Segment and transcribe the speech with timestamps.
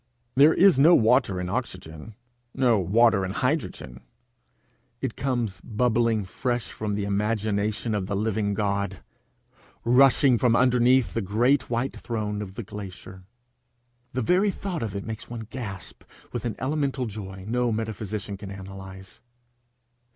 [0.33, 2.15] There is no water in oxygen,
[2.55, 4.01] no water in hydrogen:
[4.99, 9.03] it comes bubbling fresh from the imagination of the living God,
[9.85, 13.25] rushing from under the great white throne of the glacier.
[14.13, 18.49] The very thought of it makes one gasp with an elemental joy no metaphysician can
[18.49, 19.21] analyse.